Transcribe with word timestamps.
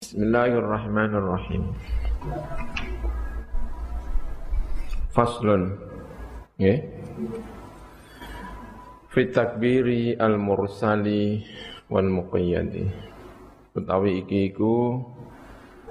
Bismillahirrahmanirrahim. 0.00 1.76
Faslun. 5.12 5.76
Nggih. 6.56 6.88
Fi 9.12 9.22
takbiri 9.28 10.16
al-mursali 10.16 11.44
wal 11.92 12.08
muqayyadi. 12.08 12.88
Utawi 13.76 14.24
iki 14.24 14.48
iku 14.48 15.04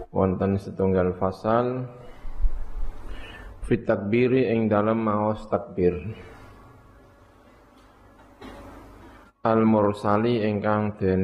wonten 0.09 0.57
setunggal 0.57 1.13
fasal 1.21 1.85
fi 3.61 3.77
takbiri 3.77 4.49
ing 4.49 4.73
dalem 4.73 5.05
maos 5.05 5.45
takbir. 5.53 5.93
Al-mursali 9.45 10.41
ingkang 10.49 10.97
den 10.97 11.23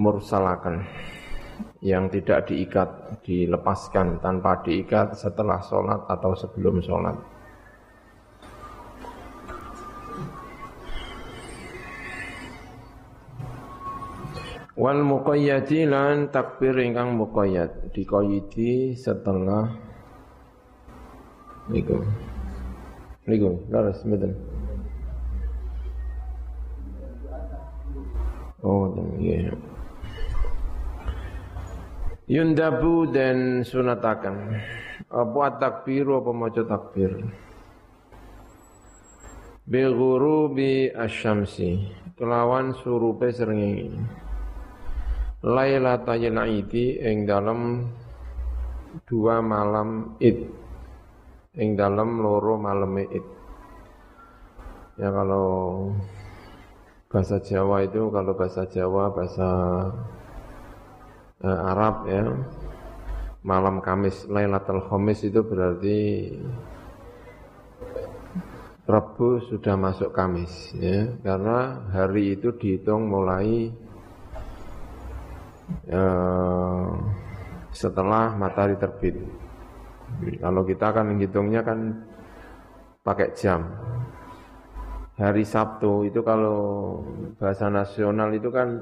mursalakan 0.00 0.88
yang 1.84 2.08
tidak 2.08 2.48
diikat, 2.48 3.20
dilepaskan 3.20 4.24
tanpa 4.24 4.64
diikat 4.64 5.12
setelah 5.12 5.60
sholat 5.60 6.08
atau 6.08 6.32
sebelum 6.32 6.80
sholat. 6.80 7.16
Wal 14.80 15.04
muqayyadi 15.04 15.84
lan 15.84 16.32
takbir 16.32 16.72
ingkang 16.80 17.12
muqayyad 17.12 17.92
dikoyidi 17.92 18.96
setelah 18.96 19.68
niku. 21.68 22.00
Niku, 23.28 23.60
laras 23.68 24.00
mboten. 24.08 24.32
Oh, 28.64 28.92
iya. 29.20 29.52
Yundabu 32.30 33.10
dan 33.10 33.66
sunatakan. 33.66 34.54
Apa 35.10 35.58
takbiru 35.58 36.22
apa 36.22 36.30
maca 36.30 36.62
takbir? 36.62 37.26
Bi 39.66 39.82
ghurubi 39.90 40.94
asyamsi 40.94 41.90
Kelawan 42.14 42.78
surupe 42.78 43.34
srengenge. 43.34 43.98
Lailatul 45.42 46.38
Aidi 46.38 47.02
ing 47.02 47.26
dalam 47.26 47.90
dua 49.10 49.42
malam 49.42 50.14
Id 50.22 50.38
ing 51.58 51.74
dalam 51.74 52.22
loro 52.22 52.54
malam 52.60 52.94
Id 52.94 53.26
Ya 55.02 55.10
kalau 55.10 55.48
bahasa 57.10 57.42
Jawa 57.42 57.88
itu 57.88 58.06
kalau 58.14 58.38
bahasa 58.38 58.68
Jawa 58.70 59.10
bahasa 59.10 59.48
uh, 61.44 61.60
Arab 61.70 62.08
ya 62.08 62.22
malam 63.40 63.80
Kamis 63.80 64.28
Lailatul 64.28 64.84
Khamis 64.84 65.24
itu 65.24 65.40
berarti 65.40 65.98
Rabu 68.84 69.38
sudah 69.46 69.78
masuk 69.78 70.10
Kamis 70.12 70.74
ya 70.76 71.14
karena 71.22 71.88
hari 71.94 72.36
itu 72.36 72.52
dihitung 72.52 73.06
mulai 73.06 73.70
uh, 75.88 76.90
setelah 77.70 78.34
matahari 78.34 78.74
terbit. 78.76 79.14
Kalau 80.42 80.66
kita 80.66 80.90
kan 80.90 81.06
menghitungnya 81.06 81.62
kan 81.62 82.02
pakai 83.06 83.30
jam. 83.38 83.62
Hari 85.20 85.44
Sabtu 85.44 86.08
itu 86.08 86.24
kalau 86.24 87.00
bahasa 87.36 87.68
nasional 87.68 88.32
itu 88.32 88.48
kan 88.48 88.80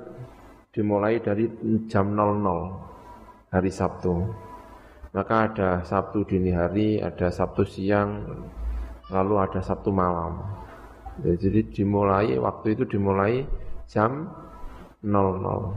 dimulai 0.79 1.19
dari 1.19 1.51
jam 1.91 2.15
00 2.15 3.51
hari 3.51 3.67
Sabtu. 3.67 4.15
Maka 5.11 5.51
ada 5.51 5.71
Sabtu 5.83 6.23
dini 6.23 6.55
hari, 6.55 7.03
ada 7.03 7.35
Sabtu 7.35 7.67
siang, 7.67 8.23
lalu 9.11 9.35
ada 9.43 9.59
Sabtu 9.59 9.91
malam. 9.91 10.39
Ya, 11.27 11.35
jadi 11.35 11.67
dimulai 11.67 12.39
waktu 12.39 12.79
itu 12.79 12.87
dimulai 12.87 13.43
jam 13.91 14.31
00. 15.03 15.75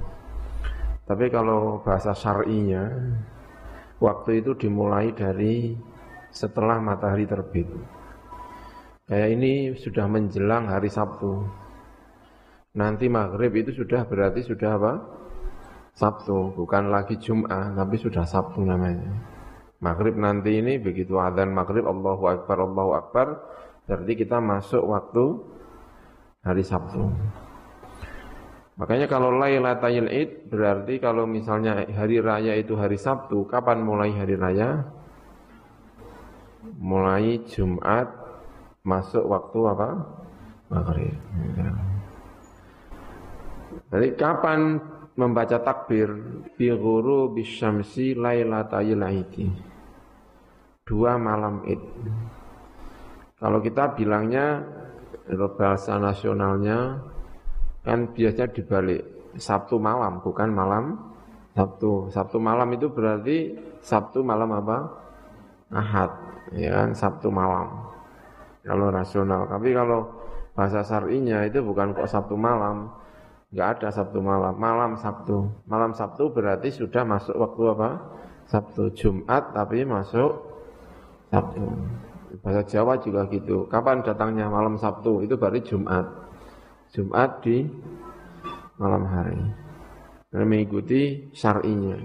Tapi 1.10 1.26
kalau 1.34 1.82
bahasa 1.82 2.14
syar'inya 2.14 2.86
waktu 3.98 4.46
itu 4.46 4.54
dimulai 4.54 5.10
dari 5.18 5.74
setelah 6.30 6.78
matahari 6.78 7.26
terbit. 7.26 7.66
Kayak 9.10 9.30
ini 9.34 9.74
sudah 9.82 10.06
menjelang 10.06 10.70
hari 10.70 10.94
Sabtu. 10.94 11.42
Nanti 12.72 13.12
maghrib 13.12 13.52
itu 13.52 13.76
sudah 13.84 14.08
berarti 14.08 14.48
sudah 14.48 14.72
apa? 14.80 14.94
Sabtu, 15.92 16.56
bukan 16.56 16.88
lagi 16.88 17.20
Jum'ah, 17.20 17.76
tapi 17.76 18.00
sudah 18.00 18.24
Sabtu 18.24 18.64
namanya. 18.64 19.12
Maghrib 19.84 20.16
nanti 20.16 20.64
ini 20.64 20.80
begitu 20.80 21.20
adzan 21.20 21.52
maghrib 21.52 21.84
Allahu 21.84 22.32
Akbar, 22.32 22.64
Allahu 22.64 22.92
Akbar, 22.96 23.28
berarti 23.90 24.14
kita 24.16 24.40
masuk 24.40 24.88
waktu 24.88 25.42
hari 26.48 26.64
Sabtu. 26.64 27.12
Makanya 28.80 29.12
kalau 29.12 29.36
Lailatul 29.36 30.08
Id 30.08 30.48
berarti 30.48 31.04
kalau 31.04 31.28
misalnya 31.28 31.84
hari 31.92 32.24
raya 32.24 32.56
itu 32.56 32.80
hari 32.80 32.96
Sabtu, 32.96 33.44
kapan 33.52 33.84
mulai 33.84 34.16
hari 34.16 34.40
raya? 34.40 34.88
Mulai 36.80 37.44
Jumat 37.52 38.08
masuk 38.88 39.28
waktu 39.28 39.60
apa? 39.76 39.90
Maghrib. 40.72 41.14
Jadi 43.92 44.08
kapan 44.16 44.80
membaca 45.20 45.60
takbir 45.60 46.08
fi 46.56 46.72
ghuru 46.72 47.36
bisyamsi 47.36 48.16
lailatayil 48.16 49.04
aidi. 49.04 49.52
Dua 50.88 51.20
malam 51.20 51.68
Id. 51.68 51.84
Kalau 53.38 53.60
kita 53.60 53.92
bilangnya 53.96 54.64
bahasa 55.56 56.00
nasionalnya 56.00 57.04
kan 57.82 58.12
biasanya 58.14 58.52
dibalik 58.52 59.02
Sabtu 59.36 59.80
malam 59.80 60.20
bukan 60.24 60.50
malam 60.52 60.84
Sabtu. 61.52 62.08
Sabtu 62.12 62.40
malam 62.40 62.72
itu 62.72 62.88
berarti 62.92 63.56
Sabtu 63.84 64.24
malam 64.24 64.52
apa? 64.56 64.78
Ahad, 65.72 66.12
ya 66.56 66.84
kan 66.84 66.92
Sabtu 66.96 67.32
malam. 67.32 67.92
Kalau 68.64 68.88
rasional. 68.92 69.48
Tapi 69.48 69.72
kalau 69.72 70.12
bahasa 70.52 70.84
syar'inya 70.84 71.48
itu 71.48 71.64
bukan 71.64 71.96
kok 71.96 72.12
Sabtu 72.12 72.36
malam, 72.36 72.92
Enggak 73.52 73.68
ada 73.78 73.88
Sabtu 73.92 74.24
malam, 74.24 74.56
malam 74.56 74.96
Sabtu. 74.96 75.52
Malam 75.68 75.92
Sabtu 75.92 76.32
berarti 76.32 76.72
sudah 76.72 77.04
masuk 77.04 77.36
waktu 77.36 77.62
apa? 77.76 77.90
Sabtu 78.48 78.96
Jumat 78.96 79.52
tapi 79.52 79.84
masuk 79.84 80.40
Sabtu. 81.28 81.68
Bahasa 82.40 82.64
Jawa 82.64 82.96
juga 83.04 83.28
gitu. 83.28 83.68
Kapan 83.68 84.08
datangnya 84.08 84.48
malam 84.48 84.80
Sabtu? 84.80 85.20
Itu 85.28 85.36
berarti 85.36 85.68
Jumat. 85.68 86.08
Jumat 86.96 87.44
di 87.44 87.68
malam 88.80 89.04
hari. 89.04 89.40
Dan 90.32 90.48
mengikuti 90.48 91.28
syar'inya. 91.36 92.00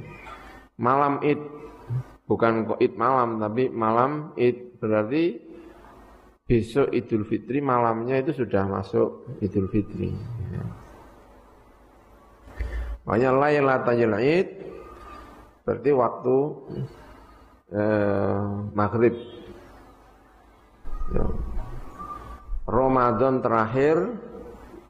Malam 0.83 1.23
Id 1.23 1.41
bukan 2.27 2.67
kok 2.67 2.83
Id 2.83 2.99
malam 2.99 3.39
tapi 3.39 3.71
malam 3.71 4.35
Id 4.35 4.83
berarti 4.83 5.47
besok 6.43 6.91
Idul 6.91 7.23
Fitri 7.23 7.63
malamnya 7.63 8.19
itu 8.19 8.35
sudah 8.35 8.67
masuk 8.67 9.39
Idul 9.39 9.71
Fitri. 9.71 10.11
Makanya 13.07 13.31
Lailatul 13.39 14.19
Id 14.19 14.49
berarti 15.63 15.91
waktu 15.95 16.37
eh, 17.71 18.43
maghrib. 18.75 19.15
Ya. 21.15 21.27
Ramadan 22.67 23.47
terakhir 23.47 24.19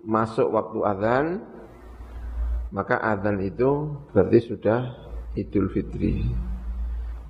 masuk 0.01 0.49
waktu 0.49 0.79
azan, 0.81 1.27
maka 2.73 2.97
azan 3.05 3.37
itu 3.45 4.01
berarti 4.17 4.39
sudah 4.49 4.97
Idul 5.37 5.69
Fitri. 5.69 6.25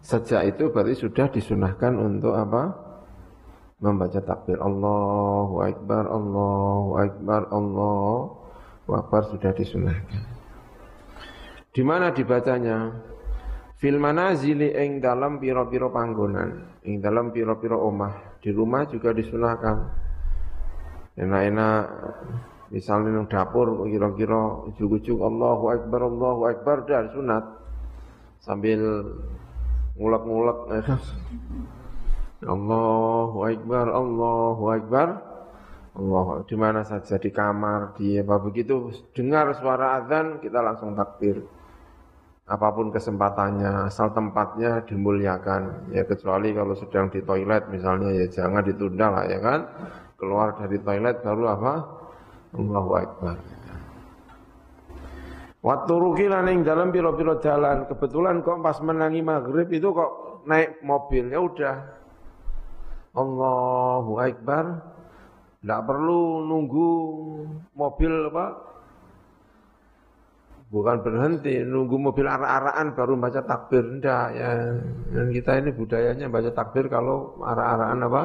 Sejak 0.07 0.55
itu 0.55 0.71
berarti 0.71 0.95
sudah 0.95 1.27
disunahkan 1.35 1.99
untuk 1.99 2.39
apa? 2.39 2.87
Membaca 3.83 4.23
takbir 4.23 4.63
Allahu 4.63 5.67
Akbar, 5.67 6.07
Allahu 6.07 6.91
Akbar, 6.95 7.51
Allahu 7.51 8.95
Akbar 8.95 9.27
sudah 9.35 9.51
disunahkan. 9.51 10.36
Di 11.77 11.85
mana 11.85 12.09
dibacanya? 12.09 12.89
Fil 13.77 14.01
manazili 14.01 14.73
ing 14.73 15.05
dalam 15.05 15.37
piro-piro 15.37 15.93
panggonan, 15.93 16.81
ing 16.89 17.05
dalam 17.05 17.29
piro-piro 17.29 17.85
omah. 17.85 18.41
Di 18.41 18.49
rumah 18.49 18.89
juga 18.89 19.13
disunahkan. 19.13 19.77
Enak-enak 21.21 21.81
misalnya 22.73 23.21
nang 23.21 23.29
dapur 23.29 23.85
kira-kira 23.85 24.65
ujug-ujug 24.73 25.21
Allahu 25.21 25.65
Akbar 25.71 26.01
Allahu 26.09 26.41
Akbar 26.51 26.77
dan 26.89 27.13
sunat 27.15 27.45
sambil 28.43 28.81
ngulek-ngulek 29.95 30.59
Allahu 32.55 33.39
Akbar 33.47 33.87
Allahu 33.87 34.65
Akbar 34.73 35.09
Allah 35.97 36.27
di 36.45 36.57
mana 36.59 36.85
saja 36.85 37.17
di 37.17 37.31
kamar 37.33 37.97
di 37.97 38.21
apa 38.21 38.37
begitu 38.37 38.93
dengar 39.17 39.57
suara 39.57 40.03
azan 40.03 40.43
kita 40.43 40.61
langsung 40.61 40.93
takbir 40.93 41.41
apa 42.47 42.71
pun 42.71 42.95
kesempatannya, 42.95 43.91
asal 43.91 44.15
tempatnya 44.15 44.79
dimuliakan. 44.87 45.91
Ya 45.91 46.07
kecuali 46.07 46.55
kalau 46.55 46.79
sedang 46.79 47.11
di 47.11 47.19
toilet 47.27 47.67
misalnya 47.75 48.15
ya 48.15 48.27
jangan 48.31 48.63
ditunda 48.63 49.07
lah 49.11 49.25
ya 49.27 49.39
kan. 49.43 49.67
Keluar 50.15 50.55
dari 50.55 50.79
toilet 50.79 51.27
baru 51.27 51.45
apa? 51.51 51.73
Allahu 52.55 52.91
Akbar. 52.95 53.37
Waktu 55.67 55.93
rugi 55.99 56.31
ing 56.31 56.63
dalam 56.63 56.95
piro-piro 56.95 57.43
jalan. 57.43 57.91
Kebetulan 57.91 58.39
kok 58.47 58.63
pas 58.63 58.79
menangi 58.79 59.19
maghrib 59.27 59.67
itu 59.75 59.91
kok 59.91 60.47
naik 60.47 60.79
mobil. 60.87 61.27
Ya 61.27 61.43
udah. 61.43 61.77
Allahu 63.19 64.23
Akbar. 64.23 64.65
Tidak 65.67 65.83
perlu 65.83 66.47
nunggu 66.47 66.91
mobil 67.75 68.31
apa 68.31 68.76
bukan 70.67 70.99
berhenti 71.03 71.63
nunggu 71.63 71.97
mobil 71.99 72.27
arah-arahan 72.27 72.95
baru 72.95 73.15
baca 73.19 73.41
takbir. 73.47 73.85
Enggak 73.87 74.27
ya. 74.35 74.51
Dan 75.15 75.27
kita 75.31 75.51
ini 75.63 75.71
budayanya 75.73 76.27
baca 76.27 76.51
takbir 76.51 76.91
kalau 76.91 77.39
arah-arahan 77.43 78.01
apa? 78.07 78.23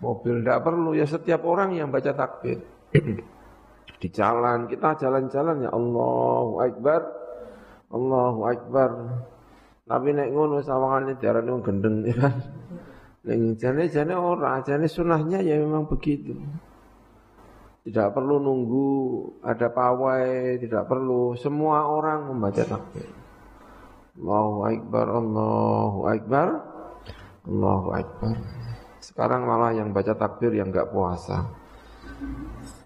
Mobil 0.00 0.44
enggak 0.44 0.64
perlu. 0.64 0.96
Ya 0.96 1.04
setiap 1.04 1.44
orang 1.44 1.76
yang 1.76 1.92
baca 1.92 2.12
takbir. 2.12 2.60
Di 4.00 4.08
jalan 4.14 4.70
kita 4.70 4.94
jalan-jalan 4.94 5.66
ya 5.66 5.70
Allahu 5.74 6.62
Akbar 6.62 7.02
Allahu 7.90 8.40
Akbar. 8.46 8.90
Tapi 9.88 10.08
naik 10.12 10.30
ngono 10.36 10.60
sawangannya 10.60 11.16
diarani 11.16 11.48
wong 11.48 11.64
gendeng 11.64 11.96
ya 12.04 12.14
kan? 12.20 12.36
Ning 13.24 13.56
jane-jane 13.56 14.14
ora 14.14 14.60
jane 14.62 14.86
sunahnya 14.86 15.40
ya 15.42 15.58
memang 15.58 15.88
begitu 15.88 16.36
tidak 17.88 18.12
perlu 18.12 18.36
nunggu 18.36 18.90
ada 19.40 19.72
pawai, 19.72 20.60
tidak 20.60 20.84
perlu. 20.84 21.32
Semua 21.40 21.88
orang 21.88 22.28
membaca 22.28 22.60
takbir. 22.60 23.08
Allahu 24.20 24.68
Akbar, 24.68 25.06
Allahu 25.08 26.00
Akbar, 26.04 26.48
Allahu 27.48 27.88
Akbar. 27.96 28.36
Sekarang 29.00 29.48
malah 29.48 29.72
yang 29.72 29.96
baca 29.96 30.12
takbir 30.12 30.52
yang 30.52 30.68
enggak 30.68 30.92
puasa. 30.92 31.48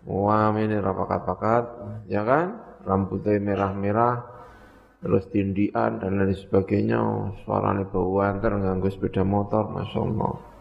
Wah 0.07 0.55
ini 0.55 0.79
rapakat-pakat, 0.79 1.65
ya 2.07 2.23
kan? 2.23 2.63
Rambutnya 2.87 3.43
merah-merah, 3.43 4.23
terus 5.03 5.27
tindian 5.35 5.99
dan 5.99 6.15
lain 6.15 6.31
sebagainya. 6.31 7.03
Suaranya 7.43 7.91
antar 7.91 8.55
nganggo 8.55 8.87
sepeda 8.87 9.27
motor, 9.27 9.67
Masya 9.67 9.99
Allah. 9.99 10.52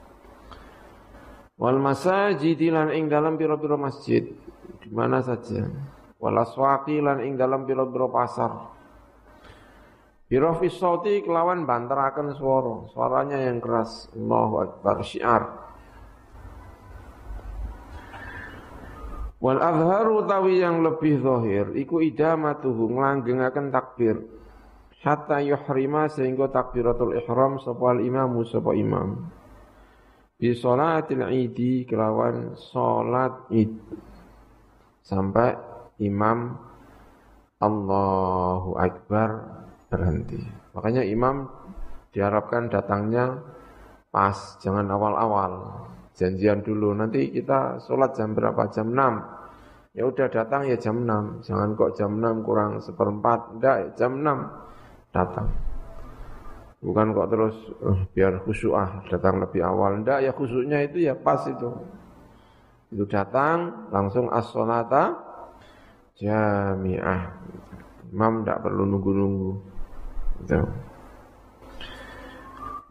Wal 1.61 1.77
masajid 1.77 2.57
lan 2.73 2.89
ing 2.89 3.05
dalam 3.05 3.37
pira-pira 3.37 3.77
masjid 3.77 4.25
di 4.81 4.89
mana 4.89 5.21
saja. 5.21 5.69
Wal 6.17 6.41
aswaqi 6.41 6.97
lan 6.97 7.21
ing 7.21 7.37
dalam 7.37 7.69
pira-pira 7.69 8.09
pasar. 8.09 8.51
Biro 10.25 10.57
sauti 10.57 11.21
kelawan 11.21 11.69
bantaraken 11.69 12.33
suara, 12.33 12.89
suaranya 12.89 13.45
yang 13.45 13.61
keras. 13.61 14.09
Allahu 14.17 14.55
Akbar 14.57 15.05
syiar. 15.05 15.43
Wal 19.37 19.61
azharu 19.61 20.25
tawi 20.25 20.65
yang 20.65 20.81
lebih 20.81 21.21
zahir 21.21 21.77
iku 21.77 22.01
idamatuhu 22.01 22.89
nglanggengaken 22.89 23.69
takbir. 23.69 24.17
Hatta 25.05 25.37
yuhrima 25.45 26.09
sehingga 26.09 26.49
takbiratul 26.49 27.21
ihram 27.21 27.61
sapa 27.61 28.01
imamu 28.01 28.45
sapa 28.49 28.73
imam 28.73 29.40
bi 30.41 30.57
sholatil 30.57 31.21
idi 31.29 31.85
kelawan 31.85 32.57
salat 32.57 33.45
id 33.53 33.77
sampai 35.05 35.53
imam 36.01 36.57
Allahu 37.61 38.73
Akbar 38.73 39.29
berhenti. 39.85 40.41
Makanya 40.73 41.05
imam 41.05 41.45
diharapkan 42.09 42.73
datangnya 42.73 43.37
pas, 44.09 44.57
jangan 44.65 44.89
awal-awal. 44.89 45.85
Janjian 46.17 46.65
dulu, 46.65 46.91
nanti 46.97 47.29
kita 47.29 47.77
sholat 47.85 48.17
jam 48.17 48.33
berapa? 48.33 48.65
Jam 48.73 48.91
6. 48.91 49.93
Ya 49.93 50.09
udah 50.09 50.27
datang 50.27 50.65
ya 50.65 50.75
jam 50.75 51.05
6. 51.05 51.45
Jangan 51.45 51.69
kok 51.77 51.93
jam 51.93 52.17
6 52.17 52.41
kurang 52.41 52.81
seperempat. 52.81 53.39
Enggak, 53.55 53.77
jam 53.93 54.19
6 54.19 55.13
datang. 55.13 55.70
Bukan 56.81 57.13
kok 57.13 57.29
terus 57.29 57.55
uh, 57.85 58.09
biar 58.17 58.41
khusyuk 58.41 58.73
ah 58.73 59.05
datang 59.05 59.37
lebih 59.37 59.61
awal. 59.61 60.01
Ndak 60.01 60.25
ya 60.25 60.31
khusyuknya 60.33 60.81
itu 60.89 61.05
ya 61.05 61.13
pas 61.13 61.45
itu. 61.45 61.69
Itu 62.89 63.05
datang 63.05 63.87
langsung 63.93 64.33
as-salata 64.33 65.13
jami'ah. 66.17 67.21
Imam 68.09 68.41
ndak 68.41 68.65
perlu 68.65 68.89
nunggu-nunggu. 68.89 69.51
Gitu. 70.41 70.57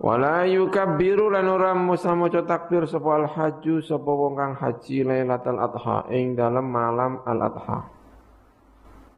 Wala 0.00 0.48
yukabbiru 0.48 1.28
lan 1.28 1.44
ora 1.44 1.76
musa 1.76 2.16
maca 2.16 2.40
takbir 2.46 2.88
sapa 2.88 3.20
al 3.20 3.28
haju 3.28 3.84
sapa 3.84 4.08
wong 4.08 4.32
kang 4.32 4.54
haji 4.56 5.04
Lailatul 5.04 5.60
Adha 5.60 6.08
ing 6.08 6.38
dalam 6.38 6.72
malam 6.72 7.20
al 7.28 7.52
Adha. 7.52 7.84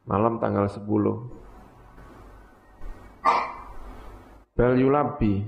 Malam 0.03 0.43
tanggal 0.43 0.67
10. 0.67 1.42
Bal 4.53 4.77
yulabi 4.77 5.41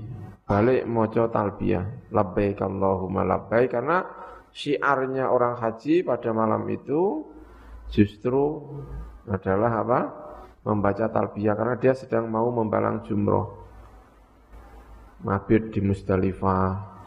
balik 0.46 0.82
moco 0.86 1.30
talbiyah. 1.30 2.10
Labbaik 2.10 2.58
Allahumma 2.62 3.22
labbaik. 3.22 3.74
Karena 3.74 4.02
syiarnya 4.50 5.30
orang 5.30 5.58
haji 5.58 6.02
pada 6.02 6.30
malam 6.34 6.66
itu 6.70 7.26
justru 7.90 8.62
adalah 9.30 9.72
apa? 9.82 10.00
membaca 10.66 11.06
talbiyah. 11.06 11.54
Karena 11.54 11.74
dia 11.78 11.94
sedang 11.94 12.26
mau 12.26 12.50
membalang 12.50 13.06
jumroh. 13.06 13.54
Mabit 15.22 15.70
di 15.70 15.78
Musdalifah. 15.78 16.98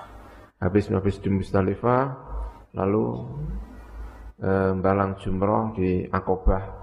Habis 0.63 0.87
mabit 0.87 1.19
di 1.19 1.27
Musdalifah 1.27 2.03
lalu 2.75 3.27
e, 4.39 4.49
membalang 4.75 5.19
jumroh 5.19 5.75
di 5.75 6.03
Akobah 6.07 6.79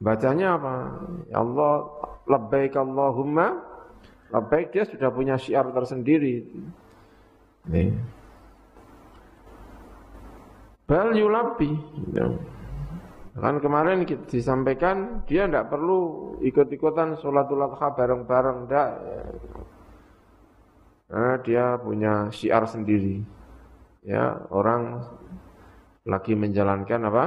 bacanya 0.00 0.56
apa? 0.56 0.74
Ya 1.28 1.44
Allah 1.44 1.72
labbaik 2.24 2.74
Allahumma 2.74 3.60
baik 4.30 4.70
dia 4.70 4.86
sudah 4.86 5.10
punya 5.10 5.34
syiar 5.34 5.66
tersendiri. 5.74 6.46
Nih. 7.66 7.90
Bal 10.86 11.10
yulabi. 11.18 11.74
Ya. 12.14 12.30
Kan 13.40 13.62
kemarin 13.62 14.06
kita 14.06 14.26
disampaikan 14.26 15.22
dia 15.26 15.46
tidak 15.46 15.70
perlu 15.70 16.34
ikut-ikutan 16.42 17.14
sholatul 17.18 17.62
adha 17.62 17.88
bareng-bareng, 17.94 18.58
tidak. 18.66 18.90
Karena 21.10 21.34
dia 21.42 21.64
punya 21.78 22.12
syiar 22.30 22.66
sendiri. 22.66 23.22
Ya, 24.02 24.46
orang 24.50 25.02
lagi 26.06 26.34
menjalankan 26.38 27.00
apa? 27.06 27.24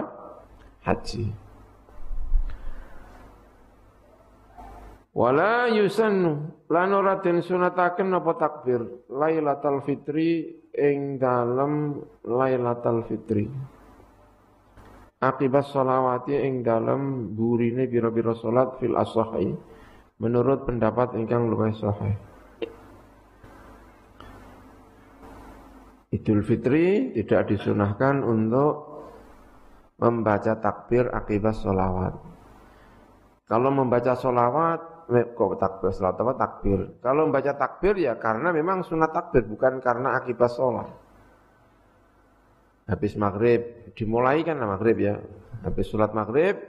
Haji. 0.83 1.42
Wala 5.13 5.69
yusannu 5.69 6.65
lan 6.73 6.89
den 7.21 7.45
sunataken 7.45 8.17
apa 8.17 8.33
takbir 8.33 8.81
Lailatul 9.13 9.85
Fitri 9.85 10.57
ing 10.73 11.21
dalem 11.21 12.01
Lailatul 12.25 13.05
Fitri. 13.05 13.45
Akibat 15.21 15.69
sholawati 15.69 16.33
ing 16.33 16.65
dalem 16.65 17.31
burine 17.37 17.85
biro-biro 17.85 18.33
salat 18.41 18.81
fil 18.81 18.97
asahi 18.97 19.53
menurut 20.17 20.65
pendapat 20.65 21.13
ingkang 21.13 21.45
luwih 21.45 21.77
sahih. 21.77 22.17
Idul 26.09 26.41
Fitri 26.41 27.13
tidak 27.13 27.53
disunahkan 27.53 28.25
untuk 28.25 28.73
membaca 30.01 30.57
takbir 30.57 31.13
akibat 31.13 31.53
sholawat. 31.61 32.13
Kalau 33.45 33.69
membaca 33.69 34.17
sholawat 34.17 34.92
kok 35.07 35.59
takbir 35.59 35.91
salat 35.91 36.17
apa 36.19 36.33
takbir. 36.35 36.99
Kalau 37.03 37.27
membaca 37.27 37.53
takbir 37.55 37.95
ya 37.99 38.15
karena 38.15 38.49
memang 38.55 38.83
sunat 38.83 39.11
takbir 39.11 39.43
bukan 39.45 39.83
karena 39.83 40.17
akibat 40.17 40.51
sholat. 40.51 40.89
Habis 42.83 43.15
maghrib 43.15 43.93
dimulai 43.95 44.43
kan 44.43 44.59
maghrib 44.59 44.97
ya. 44.99 45.15
Habis 45.63 45.87
sholat 45.87 46.11
maghrib 46.11 46.59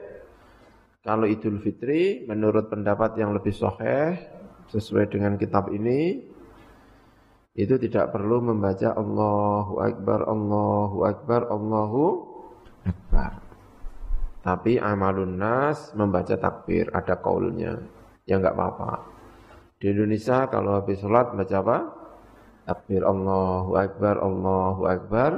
kalau 1.05 1.29
Idul 1.29 1.61
Fitri 1.61 2.25
menurut 2.25 2.73
pendapat 2.73 3.19
yang 3.21 3.35
lebih 3.37 3.53
sahih 3.53 4.17
sesuai 4.73 5.12
dengan 5.12 5.37
kitab 5.37 5.69
ini 5.69 6.33
itu 7.55 7.79
tidak 7.79 8.11
perlu 8.11 8.43
membaca 8.43 8.99
Allahu 8.99 9.79
Akbar, 9.79 10.21
Allahu 10.26 10.99
Akbar, 11.07 11.43
Allahu 11.47 12.05
Akbar. 12.83 13.33
Tapi 14.43 14.76
amalun 14.76 15.38
nas 15.38 15.95
membaca 15.97 16.35
takbir, 16.37 16.91
ada 16.93 17.17
kaulnya 17.17 17.79
ya 18.25 18.40
enggak 18.40 18.57
apa-apa. 18.57 19.04
Di 19.81 19.93
Indonesia 19.93 20.49
kalau 20.49 20.81
habis 20.81 21.00
sholat 21.00 21.37
baca 21.37 21.57
apa? 21.61 21.78
Takbir 22.64 23.04
Allahu 23.04 23.76
Akbar, 23.76 24.16
Allahu 24.25 24.83
Akbar, 24.88 25.33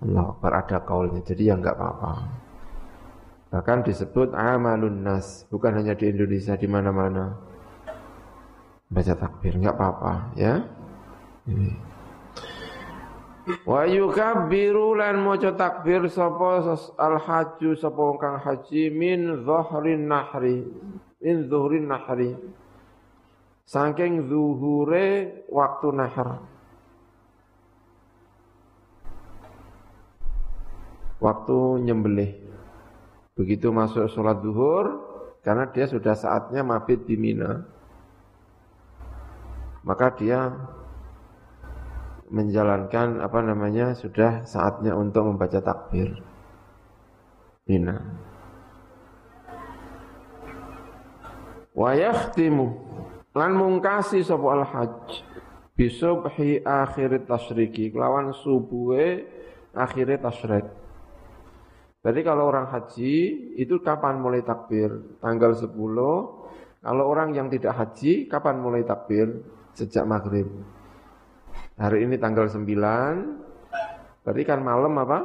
Allahu 0.00 0.28
Akbar 0.36 0.52
ada 0.56 0.78
kaulnya, 0.80 1.20
jadi 1.20 1.52
ya 1.52 1.54
enggak 1.60 1.76
apa-apa. 1.76 2.12
Bahkan 3.52 3.84
disebut 3.84 4.32
amalun 4.32 5.04
nas, 5.04 5.44
bukan 5.52 5.76
hanya 5.76 5.92
di 5.92 6.08
Indonesia, 6.08 6.56
di 6.56 6.64
mana-mana. 6.64 7.36
baca 8.86 9.18
takbir, 9.18 9.58
enggak 9.58 9.76
apa-apa 9.76 10.12
ya. 10.38 10.62
Ini. 11.50 11.70
Wa 13.62 13.86
yukabbiru 13.86 14.98
lan 14.98 15.22
maca 15.22 15.54
takbir 15.54 16.06
sapa 16.10 16.66
al 16.98 17.16
haju 17.18 17.70
sapa 17.78 18.04
kang 18.18 18.38
haji 18.42 18.90
min 18.90 19.46
dhahrin 19.46 20.10
nahri 20.10 20.66
min 21.26 21.50
zuhrin 21.50 21.90
nahri 21.90 22.38
saking 23.66 24.30
zuhure 24.30 25.42
waktu 25.50 25.86
nahar 25.90 26.46
waktu 31.18 31.58
nyembelih 31.82 32.30
begitu 33.34 33.74
masuk 33.74 34.06
sholat 34.14 34.38
zuhur 34.38 35.02
karena 35.42 35.66
dia 35.74 35.90
sudah 35.90 36.14
saatnya 36.14 36.62
mabit 36.62 37.02
di 37.10 37.18
Mina 37.18 37.66
maka 39.82 40.14
dia 40.14 40.54
menjalankan 42.30 43.22
apa 43.22 43.38
namanya 43.38 43.94
sudah 43.94 44.42
saatnya 44.42 44.98
untuk 44.98 45.30
membaca 45.30 45.62
takbir. 45.62 46.18
Mina. 47.70 48.02
Wa 51.76 51.92
yakhtimu 51.92 52.66
lan 53.36 53.52
mungkasi 53.52 54.24
sapa 54.24 54.48
al 54.48 54.64
hajj 54.64 55.20
bisubhi 55.76 56.64
akhir 56.64 57.28
tasyriki 57.28 57.92
kelawan 57.92 58.32
subuhe 58.32 59.28
akhir 59.76 60.24
tasyrik. 60.24 60.64
Jadi 62.00 62.20
kalau 62.22 62.48
orang 62.48 62.70
haji 62.70 63.14
itu 63.60 63.82
kapan 63.82 64.22
mulai 64.22 64.40
takbir? 64.40 65.18
Tanggal 65.20 65.58
10. 65.58 65.74
Kalau 66.80 67.04
orang 67.04 67.34
yang 67.34 67.50
tidak 67.50 67.74
haji 67.76 68.30
kapan 68.30 68.62
mulai 68.62 68.86
takbir? 68.86 69.42
Sejak 69.74 70.06
maghrib. 70.06 70.46
Hari 71.76 72.08
ini 72.08 72.16
tanggal 72.16 72.48
9, 72.48 72.62
berarti 74.24 74.42
kan 74.48 74.64
malam 74.64 74.96
apa? 74.96 75.18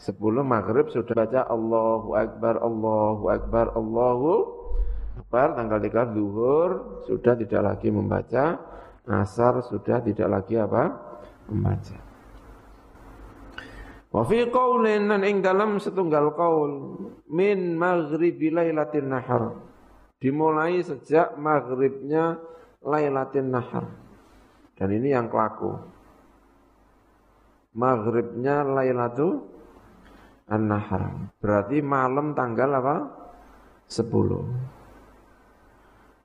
10 0.00 0.16
maghrib 0.40 0.88
sudah 0.88 1.12
baca 1.12 1.44
Allahu 1.44 2.16
Akbar, 2.16 2.54
Allahu 2.64 3.24
Akbar, 3.28 3.66
Allahu 3.76 4.59
Akbar. 5.18 5.58
Tanggal 5.58 5.78
3 5.82 6.14
zuhur 6.14 6.70
sudah 7.08 7.34
tidak 7.34 7.62
lagi 7.64 7.88
membaca. 7.90 8.60
Asar 9.10 9.64
sudah 9.66 9.98
tidak 10.04 10.28
lagi 10.30 10.54
apa? 10.54 10.94
Membaca. 11.50 11.98
Wa 14.10 14.22
fi 14.26 14.46
qaulin 14.46 15.10
nan 15.10 15.22
ing 15.26 15.42
dalam 15.42 15.78
setunggal 15.82 16.34
qaul 16.34 16.72
min 17.30 17.74
maghribi 17.74 18.54
lailatin 18.54 19.10
nahar. 19.10 19.58
Dimulai 20.20 20.82
sejak 20.84 21.34
maghribnya 21.40 22.38
lailatin 22.84 23.50
nahar. 23.50 23.86
Dan 24.80 24.96
ini 24.96 25.12
yang 25.12 25.28
kelaku. 25.28 25.76
Maghribnya 27.76 28.64
Lailatu 28.64 29.44
An-Nahar. 30.50 31.30
Berarti 31.38 31.78
malam 31.84 32.34
tanggal 32.34 32.70
apa? 32.80 32.96
10. 33.86 34.79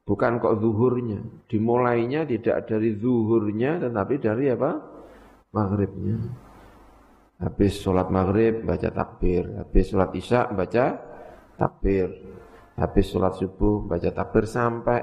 Bukan 0.06 0.38
kok 0.38 0.62
zuhurnya. 0.62 1.18
Dimulainya 1.50 2.30
tidak 2.30 2.70
dari 2.70 2.94
zuhurnya 2.94 3.82
tetapi 3.82 4.16
dari 4.22 4.54
apa? 4.54 4.72
Maghribnya. 5.50 6.18
Habis 7.42 7.82
sholat 7.82 8.14
maghrib 8.14 8.62
baca 8.62 8.94
takbir. 8.94 9.50
Habis 9.66 9.90
sholat 9.90 10.14
isya 10.14 10.54
baca 10.54 10.86
takbir. 11.58 12.14
Habis 12.78 13.06
sholat 13.10 13.34
subuh 13.34 13.90
baca 13.90 14.10
takbir 14.14 14.46
sampai 14.46 15.02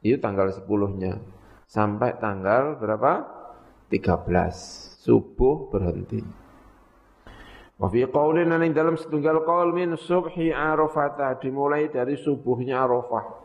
itu 0.00 0.16
tanggal 0.22 0.48
10-nya 0.48 1.18
sampai 1.68 2.16
tanggal 2.16 2.80
berapa? 2.80 3.36
13 3.92 5.04
subuh 5.04 5.68
berhenti. 5.68 6.20
Wa 7.78 7.86
fi 7.86 8.04
qaulin 8.10 8.50
dalam 8.74 8.98
setunggal 8.98 9.46
qaul 9.46 9.70
min 9.70 9.94
subhi 9.94 10.50
arafata 10.50 11.38
dimulai 11.38 11.86
dari 11.92 12.18
subuhnya 12.18 12.82
Arafah. 12.82 13.37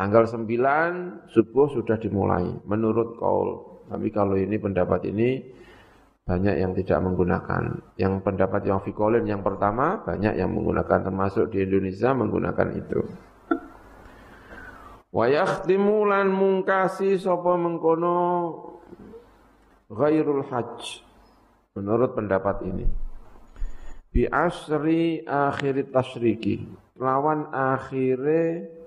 Tanggal 0.00 0.24
9 0.24 1.28
subuh 1.28 1.68
sudah 1.76 2.00
dimulai 2.00 2.48
menurut 2.64 3.20
qaul. 3.20 3.84
Tapi 3.84 4.08
kalau 4.08 4.32
ini 4.32 4.56
pendapat 4.56 5.04
ini 5.12 5.44
banyak 6.24 6.56
yang 6.56 6.72
tidak 6.72 7.04
menggunakan. 7.04 7.84
Yang 8.00 8.24
pendapat 8.24 8.64
yang 8.64 8.80
fi 8.80 8.96
qaulin 8.96 9.28
yang 9.28 9.44
pertama 9.44 10.00
banyak 10.00 10.40
yang 10.40 10.56
menggunakan 10.56 11.04
termasuk 11.04 11.52
di 11.52 11.68
Indonesia 11.68 12.16
menggunakan 12.16 12.68
itu. 12.80 13.00
Wa 15.12 15.28
yakhtimu 15.28 16.08
lan 16.08 16.32
mungkasi 16.32 17.20
sapa 17.20 17.60
mengkono 17.60 18.16
ghairul 19.92 20.48
hajj. 20.48 21.04
Menurut 21.76 22.16
pendapat 22.16 22.64
ini. 22.64 22.88
Bi 24.08 24.24
asri 24.32 25.28
akhir 25.28 25.92
tasyriki. 25.92 26.64
Lawan 26.96 27.52
akhire 27.52 28.79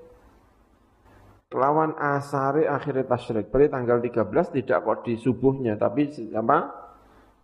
lawan 1.53 1.95
asare 1.95 2.65
akhir 2.67 3.05
tasyrik. 3.07 3.49
Berarti 3.49 3.69
tanggal 3.71 3.97
13 4.01 4.57
tidak 4.61 4.79
kok 4.83 4.99
di 5.05 5.13
subuhnya 5.17 5.77
tapi 5.77 6.09
apa? 6.33 6.57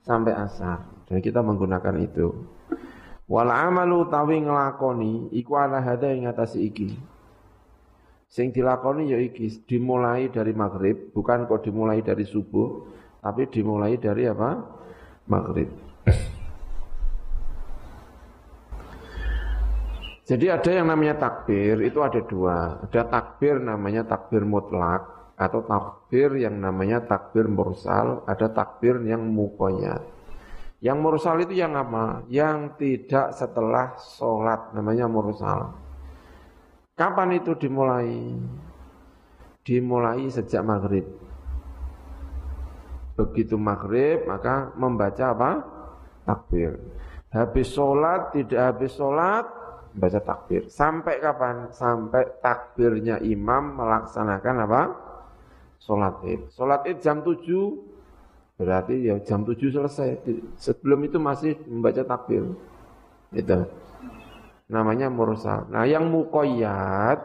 Sampai 0.04 0.34
asar. 0.34 1.06
Dan 1.06 1.22
kita 1.22 1.42
menggunakan 1.42 1.96
itu. 2.02 2.28
Wal 3.30 3.50
amalu 3.50 4.10
tawi 4.10 4.42
nglakoni 4.42 5.34
iku 5.38 5.58
ala 5.58 5.82
hada 5.86 6.10
ing 6.10 6.26
atase 6.26 6.58
iki. 6.58 6.90
Sing 8.30 8.54
dilakoni 8.54 9.10
ya 9.10 9.18
iki 9.18 9.66
dimulai 9.66 10.30
dari 10.30 10.54
maghrib, 10.54 11.10
bukan 11.14 11.50
kok 11.50 11.66
dimulai 11.66 12.06
dari 12.06 12.26
subuh, 12.30 12.86
tapi 13.26 13.50
dimulai 13.50 13.98
dari 13.98 14.30
apa? 14.30 14.54
Maghrib. 15.26 15.89
Jadi 20.30 20.46
ada 20.46 20.70
yang 20.70 20.94
namanya 20.94 21.18
takbir, 21.18 21.82
itu 21.82 22.06
ada 22.06 22.22
dua. 22.22 22.86
Ada 22.86 23.02
takbir 23.10 23.58
namanya 23.58 24.06
takbir 24.06 24.46
mutlak, 24.46 25.34
atau 25.34 25.66
takbir 25.66 26.38
yang 26.38 26.62
namanya 26.62 27.02
takbir 27.02 27.50
mursal, 27.50 28.22
ada 28.30 28.46
takbir 28.54 29.02
yang 29.10 29.26
mukoyat. 29.26 30.06
Yang 30.86 30.98
mursal 31.02 31.42
itu 31.42 31.58
yang 31.58 31.74
apa? 31.74 32.30
Yang 32.30 32.78
tidak 32.78 33.34
setelah 33.34 33.98
sholat, 33.98 34.70
namanya 34.78 35.10
mursal. 35.10 35.74
Kapan 36.94 37.42
itu 37.42 37.58
dimulai? 37.58 38.38
Dimulai 39.66 40.30
sejak 40.30 40.62
maghrib. 40.62 41.10
Begitu 43.18 43.58
maghrib 43.58 44.30
maka 44.30 44.78
membaca 44.78 45.26
apa? 45.34 45.52
Takbir. 46.22 46.78
Habis 47.34 47.68
sholat, 47.74 48.32
tidak 48.36 48.62
habis 48.62 48.96
sholat, 48.96 49.59
baca 49.94 50.20
takbir. 50.22 50.70
Sampai 50.70 51.18
kapan? 51.18 51.74
Sampai 51.74 52.26
takbirnya 52.44 53.18
imam 53.22 53.78
melaksanakan 53.78 54.56
apa? 54.66 54.82
Sholat 55.82 56.22
id. 56.28 56.42
Sholat 56.54 56.86
id 56.86 56.98
jam 57.02 57.26
7, 57.26 58.60
berarti 58.60 58.96
ya 59.10 59.16
jam 59.24 59.48
7 59.48 59.58
selesai. 59.72 60.22
Sebelum 60.60 61.00
itu 61.08 61.18
masih 61.18 61.58
membaca 61.66 62.04
takbir. 62.06 62.46
Itu 63.34 63.66
namanya 64.70 65.10
mursal. 65.10 65.66
Nah, 65.74 65.90
yang 65.90 66.06
mukoyat, 66.08 67.20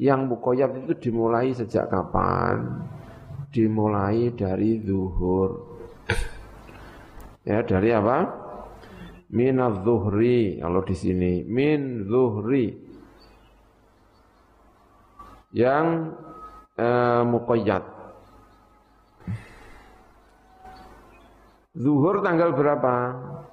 yang 0.00 0.24
mukoyat 0.24 0.72
itu 0.86 0.92
dimulai 1.10 1.52
sejak 1.52 1.92
kapan? 1.92 2.88
Dimulai 3.52 4.34
dari 4.34 4.82
zuhur. 4.82 5.78
Ya, 7.44 7.60
dari 7.60 7.92
apa? 7.92 8.43
Min 9.32 9.56
zuhri 9.86 10.60
kalau 10.60 10.84
di 10.84 10.94
sini 10.96 11.46
min 11.46 12.04
zuhri. 12.04 12.74
Yang 15.54 15.86
eh, 16.76 17.22
mukoyat. 17.22 17.84
Zuhur 21.74 22.22
tanggal 22.22 22.54
berapa? 22.54 22.94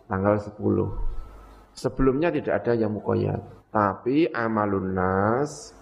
Tanggal 0.05 0.37
10. 0.37 0.57
Sebelumnya 1.73 2.29
tidak 2.29 2.61
ada 2.61 2.77
yang 2.77 2.93
mukoyat. 2.93 3.41
Tapi 3.73 4.29
amalun 4.29 4.93
nas 4.93 5.73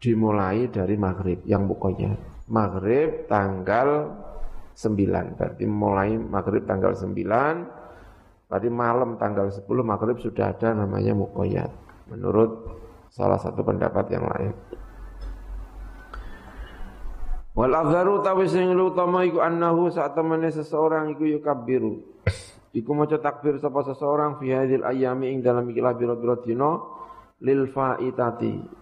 dimulai 0.00 0.72
dari 0.72 0.96
maghrib 0.96 1.44
yang 1.44 1.68
mukoyat. 1.68 2.48
Maghrib 2.48 3.28
tanggal 3.28 4.08
9. 4.74 5.38
Berarti 5.38 5.64
mulai 5.68 6.16
maghrib 6.16 6.64
tanggal 6.64 6.96
9. 6.96 7.12
Berarti 8.48 8.68
malam 8.68 9.16
tanggal 9.16 9.48
10 9.48 9.64
maghrib 9.80 10.16
sudah 10.20 10.52
ada 10.52 10.76
namanya 10.76 11.16
mukoyat. 11.16 11.70
Menurut 12.12 12.50
salah 13.12 13.40
satu 13.40 13.64
pendapat 13.64 14.08
yang 14.12 14.24
lain. 14.28 14.52
Wal 17.52 17.72
azharu 17.76 18.24
tawi 18.24 18.48
sing 18.48 18.72
utama 18.72 19.28
iku 19.28 19.44
annahu 19.44 19.92
saat 19.92 20.16
temene 20.16 20.48
seseorang 20.48 21.12
iku 21.12 21.28
yukabbiru. 21.28 22.00
Iku 22.72 22.96
maca 22.96 23.20
takbir 23.20 23.60
sapa 23.60 23.84
seseorang 23.84 24.40
fi 24.40 24.56
hadil 24.56 24.80
ayami 24.88 25.36
ing 25.36 25.44
dalam 25.44 25.68
ikilah 25.68 25.92
biro-biro 25.92 26.40
dina 26.40 26.80
lil 27.44 27.68
faitati. 27.68 28.80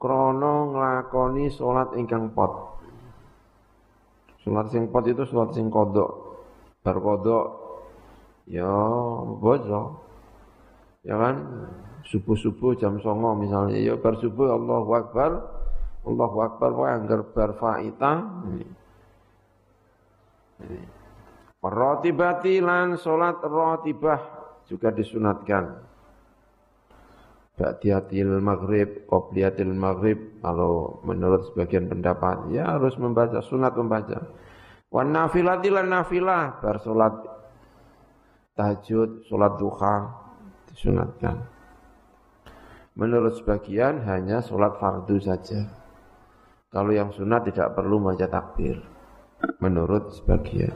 krana 0.00 0.54
nglakoni 0.72 1.52
salat 1.52 1.92
ingkang 2.00 2.32
pot. 2.32 2.79
Salat 4.40 4.72
sing 4.72 4.88
pot 4.88 5.04
itu 5.04 5.24
salat 5.28 5.52
sing 5.52 5.68
kodok. 5.68 6.40
Bar 6.80 6.96
kodok 6.96 7.46
ya 8.48 8.70
bojo. 9.36 9.80
Ya 11.04 11.16
kan? 11.16 11.36
Subuh-subuh 12.00 12.80
jam 12.80 12.96
songo 13.04 13.36
misalnya 13.36 13.76
ya 13.76 13.94
bar 14.00 14.16
subuh 14.16 14.56
Allahu 14.56 14.90
Akbar. 14.96 15.30
Allahu 16.08 16.36
Akbar 16.40 16.70
wae 16.72 16.90
anggar 16.96 17.20
bar 17.36 17.60
faita. 17.60 18.12
Rotibati 21.60 22.64
lan 22.64 22.96
salat 22.96 23.44
rotibah 23.44 24.20
juga 24.64 24.88
disunatkan. 24.88 25.89
Ba'diyatil 27.60 28.40
maghrib, 28.40 29.04
qobliyatil 29.04 29.76
maghrib, 29.76 30.16
kalau 30.40 31.04
menurut 31.04 31.52
sebagian 31.52 31.92
pendapat, 31.92 32.48
ya 32.48 32.80
harus 32.80 32.96
membaca, 32.96 33.44
sunat 33.44 33.76
membaca. 33.76 34.32
Wan 34.88 35.12
nafilati 35.12 35.68
lan 35.68 35.92
nafilah, 35.92 36.56
sholat 36.80 37.20
tahajud, 38.56 39.28
sholat 39.28 39.60
duha, 39.60 40.08
disunatkan. 40.72 41.36
Menurut 42.96 43.36
sebagian 43.36 44.08
hanya 44.08 44.40
sholat 44.40 44.80
fardu 44.80 45.20
saja. 45.20 45.68
Kalau 46.72 46.96
yang 46.96 47.12
sunat 47.12 47.44
tidak 47.44 47.76
perlu 47.76 48.00
membaca 48.00 48.24
takbir. 48.24 48.80
Menurut 49.60 50.16
sebagian. 50.16 50.72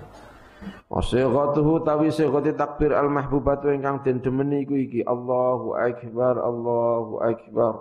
Wasighatuhu 0.92 1.82
tawi 1.82 2.12
sighati 2.12 2.54
takbir 2.54 2.94
al 2.94 3.10
mahbubatu 3.10 3.72
ingkang 3.72 4.04
den 4.04 4.20
demeni 4.20 4.62
iku 4.62 4.78
iki. 4.78 5.00
Allahu 5.02 5.74
akbar 5.74 6.38
Allahu 6.38 7.24
akbar. 7.24 7.74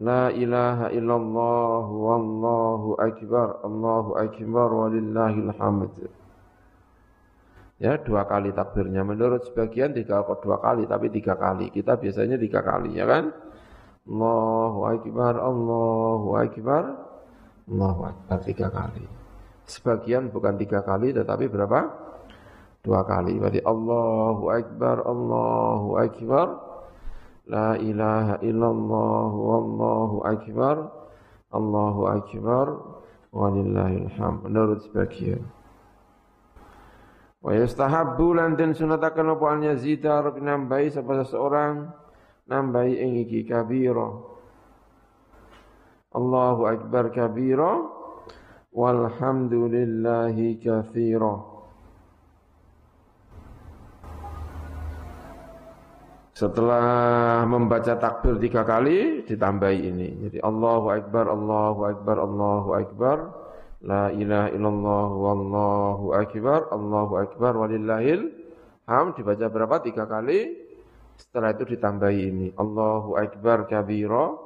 La 0.00 0.32
ilaha 0.32 0.88
illallah 0.94 1.84
wallahu 1.84 2.96
akbar 2.96 3.60
Allahu 3.64 4.16
akbar 4.16 4.68
walillahil 4.72 5.52
hamd. 5.56 6.08
Ya 7.80 7.96
dua 8.00 8.28
kali 8.28 8.52
takbirnya. 8.52 9.04
Menurut 9.04 9.44
sebagian 9.48 9.96
tiga 9.96 10.24
kok 10.24 10.44
dua 10.44 10.60
kali 10.60 10.84
tapi 10.84 11.08
tiga 11.08 11.36
kali. 11.36 11.72
Kita 11.72 11.96
biasanya 11.96 12.36
tiga 12.36 12.60
kali 12.60 12.96
ya 12.96 13.08
kan? 13.08 13.32
Allahu 14.08 14.80
akbar 14.88 15.34
Allahu 15.36 16.28
akbar 16.38 16.84
Allahu 17.68 18.00
akbar 18.08 18.38
tiga 18.48 18.72
kali 18.72 19.19
Sebagian 19.70 20.34
bukan 20.34 20.58
tiga 20.58 20.82
kali 20.82 21.14
tetapi 21.14 21.46
berapa? 21.46 21.86
Dua 22.82 23.06
kali. 23.06 23.38
Berarti 23.38 23.62
Allahu 23.62 24.50
Akbar, 24.50 25.06
Allahu 25.06 25.94
Akbar. 25.94 26.70
La 27.50 27.74
ilaha 27.74 28.38
illallah 28.46 29.30
wallahu 29.34 30.22
akbar. 30.22 30.86
Allahu 31.50 32.06
akbar. 32.06 32.66
Walillahil 33.34 34.06
hamd. 34.14 34.46
Menurut 34.46 34.86
sebagian. 34.86 35.42
Wa 37.42 37.50
yastahabbu 37.58 38.38
lan 38.38 38.54
den 38.54 38.70
sunataken 38.70 39.34
apa 39.34 39.44
an 39.50 39.60
yazida 39.66 40.22
nambahi 40.30 40.94
sapa 40.94 41.26
seseorang 41.26 41.90
nambahi 42.46 43.02
ing 43.02 43.12
iki 43.26 43.42
kabira. 43.50 44.14
Allahu 46.14 46.70
akbar 46.70 47.10
kabira 47.10 47.82
walhamdulillahi 48.74 50.58
kathira. 50.62 51.36
Setelah 56.34 57.44
membaca 57.44 58.00
takbir 58.00 58.40
tiga 58.40 58.64
kali 58.64 59.28
ditambahi 59.28 59.78
ini. 59.92 60.08
Jadi 60.24 60.38
Allahu 60.40 60.88
Akbar, 60.88 61.28
Allahu 61.28 61.80
Akbar, 61.84 62.16
Allahu 62.16 62.70
Akbar. 62.72 63.18
La 63.80 64.12
ilaha 64.12 64.52
illallah 64.52 65.08
wallahu 65.08 66.12
akbar, 66.12 66.68
Allahu 66.68 67.16
akbar 67.16 67.56
walillahil 67.56 68.28
ham 68.84 69.16
dibaca 69.16 69.48
berapa? 69.48 69.80
Tiga 69.80 70.04
kali. 70.04 70.68
Setelah 71.16 71.56
itu 71.56 71.64
ditambahi 71.76 72.20
ini. 72.20 72.48
Allahu 72.60 73.16
akbar 73.16 73.64
kabira 73.68 74.36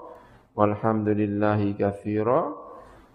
walhamdulillahi 0.54 1.74
kathira 1.74 2.63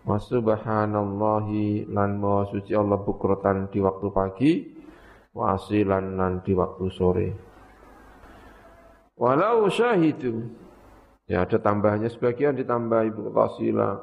Wa 0.10 0.18
subhanallahi 0.18 1.86
lan 1.94 2.18
maha 2.18 2.50
suci 2.50 2.74
Allah 2.74 2.98
bukrotan 2.98 3.70
di 3.70 3.78
waktu 3.78 4.08
pagi 4.10 4.52
wa 5.38 5.54
asilan 5.54 6.18
lan 6.18 6.42
di 6.42 6.58
waktu 6.58 6.86
sore. 6.90 7.30
Walau 9.14 9.70
syahidu 9.70 10.50
ya 11.30 11.46
ada 11.46 11.62
tambahannya 11.62 12.10
sebagian 12.10 12.58
ditambah 12.58 13.06
ibu 13.06 13.30
tasila 13.30 14.02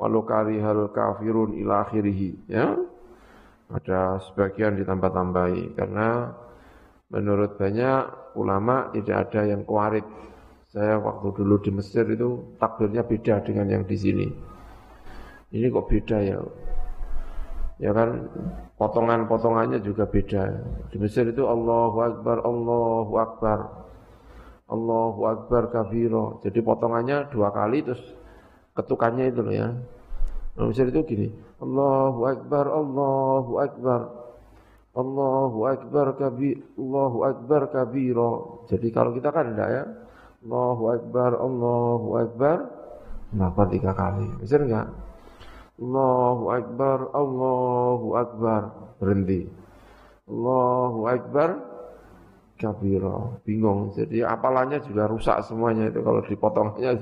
walau 0.00 0.24
karihal 0.24 0.88
kafirun 0.88 1.52
ila 1.60 1.84
akhirih 1.84 2.48
ya. 2.48 2.72
Ada 3.68 4.24
sebagian 4.32 4.80
ditambah-tambahi 4.80 5.76
karena 5.76 6.32
menurut 7.12 7.60
banyak 7.60 8.32
ulama 8.40 8.88
tidak 8.96 9.28
ada 9.28 9.52
yang 9.52 9.68
kuarit. 9.68 10.04
Saya 10.72 10.96
waktu 10.96 11.28
dulu 11.36 11.60
di 11.60 11.76
Mesir 11.76 12.08
itu 12.08 12.56
takbirnya 12.56 13.04
beda 13.04 13.44
dengan 13.44 13.68
yang 13.68 13.84
di 13.84 13.96
sini. 14.00 14.51
Ini 15.52 15.68
kok 15.68 15.86
beda 15.88 16.18
ya? 16.24 16.40
Ya 17.76 17.90
kan 17.92 18.30
potongan-potongannya 18.80 19.84
juga 19.84 20.08
beda. 20.08 20.64
Di 20.88 20.96
Mesir 20.96 21.28
itu 21.28 21.44
Allahu 21.44 21.98
Akbar, 22.00 22.40
Allahu 22.40 23.14
Akbar. 23.20 23.58
Allahu 24.72 25.20
Akbar 25.28 25.68
kafiro. 25.68 26.40
Jadi 26.40 26.64
potongannya 26.64 27.28
dua 27.28 27.52
kali 27.52 27.84
terus 27.84 28.00
ketukannya 28.72 29.28
itu 29.28 29.40
loh 29.44 29.54
ya. 29.54 29.68
Di 30.56 30.62
Mesir 30.64 30.88
itu 30.88 31.04
gini, 31.04 31.28
Allahu 31.60 32.20
Akbar, 32.24 32.64
Allahu 32.72 33.52
Akbar. 33.60 34.00
Allahu 34.92 35.64
Akbar 35.72 36.06
kabi 36.20 36.60
Allahu 36.76 37.24
Akbar 37.24 37.72
kabiro. 37.72 38.64
Jadi 38.68 38.92
kalau 38.92 39.16
kita 39.16 39.32
kan 39.32 39.56
enggak 39.56 39.68
ya. 39.68 39.84
Allahu 40.44 40.84
Akbar, 40.92 41.30
Allahu 41.36 42.08
Akbar. 42.20 42.56
Kenapa 43.32 43.62
tiga 43.72 43.96
kali? 43.96 44.28
Mesir 44.40 44.60
enggak? 44.60 45.11
Allahu 45.80 46.44
Akbar, 46.52 46.98
Allahu 47.16 48.08
Akbar. 48.18 48.62
Berhenti. 49.00 49.48
Allahu 50.28 51.00
Akbar, 51.08 51.50
kabira. 52.60 53.40
Bingung. 53.42 53.96
Jadi 53.96 54.20
apalannya 54.20 54.84
juga 54.84 55.08
rusak 55.08 55.40
semuanya 55.46 55.88
itu 55.88 56.04
kalau 56.04 56.20
dipotongnya. 56.20 57.00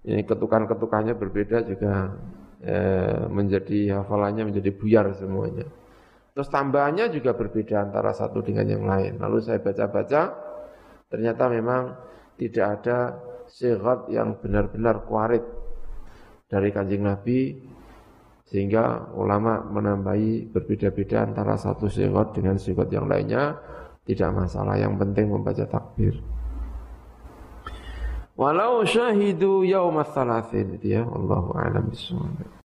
Ini 0.00 0.24
ketukan-ketukannya 0.24 1.14
berbeda 1.14 1.60
juga 1.68 2.16
eh, 2.64 3.28
menjadi 3.28 4.00
hafalannya 4.00 4.48
menjadi 4.48 4.70
buyar 4.72 5.12
semuanya. 5.16 5.68
Terus 6.32 6.48
tambahannya 6.48 7.12
juga 7.12 7.36
berbeda 7.36 7.90
antara 7.90 8.16
satu 8.16 8.40
dengan 8.40 8.64
yang 8.64 8.84
lain. 8.88 9.20
Lalu 9.20 9.38
saya 9.44 9.60
baca-baca, 9.60 10.32
ternyata 11.10 11.44
memang 11.52 11.82
tidak 12.40 12.66
ada 12.80 12.98
sehat 13.50 14.08
yang 14.08 14.38
benar-benar 14.40 15.04
kuarit 15.04 15.42
dari 16.50 16.74
kanjeng 16.74 17.06
Nabi 17.06 17.54
sehingga 18.50 19.14
ulama 19.14 19.62
menambahi 19.62 20.50
berbeda-beda 20.50 21.22
antara 21.22 21.54
satu 21.54 21.86
sigot 21.86 22.34
dengan 22.34 22.58
sigot 22.58 22.90
yang 22.90 23.06
lainnya. 23.06 23.54
Tidak 24.00 24.30
masalah 24.34 24.74
yang 24.74 24.98
penting 24.98 25.30
membaca 25.30 25.62
takbir. 25.70 26.18
Walau 28.34 28.82
syahidu 28.82 29.62
yaumas 29.62 30.10
salasin. 30.10 30.74
Itu 30.74 30.86
ya 30.90 31.06
Allahu 31.06 31.54
a'lam 31.54 31.94